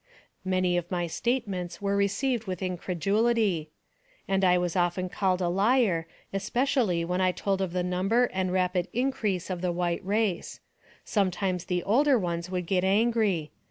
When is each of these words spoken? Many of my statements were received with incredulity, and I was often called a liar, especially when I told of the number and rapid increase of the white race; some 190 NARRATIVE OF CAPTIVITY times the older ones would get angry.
Many 0.43 0.77
of 0.77 0.89
my 0.89 1.05
statements 1.05 1.79
were 1.79 1.95
received 1.95 2.45
with 2.45 2.63
incredulity, 2.63 3.69
and 4.27 4.43
I 4.43 4.57
was 4.57 4.75
often 4.75 5.09
called 5.09 5.41
a 5.43 5.47
liar, 5.47 6.07
especially 6.33 7.05
when 7.05 7.21
I 7.21 7.31
told 7.31 7.61
of 7.61 7.71
the 7.71 7.83
number 7.83 8.25
and 8.33 8.51
rapid 8.51 8.87
increase 8.93 9.51
of 9.51 9.61
the 9.61 9.71
white 9.71 10.03
race; 10.03 10.59
some 11.05 11.27
190 11.27 11.35
NARRATIVE 11.35 11.61
OF 11.61 11.61
CAPTIVITY 11.61 11.61
times 11.61 11.65
the 11.65 11.83
older 11.83 12.17
ones 12.17 12.49
would 12.49 12.65
get 12.65 12.83
angry. 12.83 13.51